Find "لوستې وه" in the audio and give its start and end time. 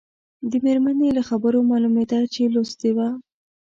2.53-3.07